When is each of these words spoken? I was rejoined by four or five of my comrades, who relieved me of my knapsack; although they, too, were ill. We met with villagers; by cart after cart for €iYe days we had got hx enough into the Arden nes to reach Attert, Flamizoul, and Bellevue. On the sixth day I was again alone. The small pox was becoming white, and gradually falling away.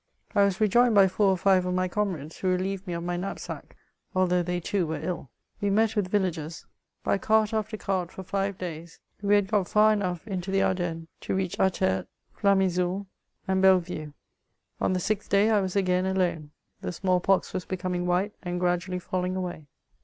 I 0.33 0.45
was 0.45 0.59
rejoined 0.59 0.95
by 0.95 1.07
four 1.07 1.29
or 1.29 1.37
five 1.37 1.63
of 1.63 1.75
my 1.75 1.87
comrades, 1.87 2.37
who 2.39 2.47
relieved 2.47 2.87
me 2.87 2.93
of 2.93 3.03
my 3.03 3.17
knapsack; 3.17 3.75
although 4.15 4.41
they, 4.41 4.59
too, 4.59 4.87
were 4.87 4.99
ill. 4.99 5.29
We 5.61 5.69
met 5.69 5.95
with 5.95 6.09
villagers; 6.09 6.65
by 7.03 7.19
cart 7.19 7.53
after 7.53 7.77
cart 7.77 8.11
for 8.11 8.23
€iYe 8.23 8.57
days 8.57 8.99
we 9.21 9.35
had 9.35 9.47
got 9.47 9.67
hx 9.67 9.93
enough 9.93 10.27
into 10.27 10.49
the 10.49 10.63
Arden 10.63 11.01
nes 11.01 11.07
to 11.21 11.35
reach 11.35 11.55
Attert, 11.59 12.07
Flamizoul, 12.35 13.05
and 13.47 13.61
Bellevue. 13.61 14.13
On 14.79 14.93
the 14.93 14.99
sixth 14.99 15.29
day 15.29 15.51
I 15.51 15.61
was 15.61 15.75
again 15.75 16.07
alone. 16.07 16.49
The 16.81 16.91
small 16.93 17.19
pox 17.19 17.53
was 17.53 17.65
becoming 17.65 18.07
white, 18.07 18.33
and 18.41 18.59
gradually 18.59 18.97
falling 18.97 19.35
away. 19.35 19.67